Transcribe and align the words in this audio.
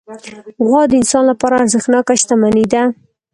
غوا 0.67 0.81
د 0.87 0.91
انسان 0.99 1.23
لپاره 1.31 1.55
ارزښتناکه 1.61 2.13
شتمني 2.21 2.65
ده. 2.73 2.83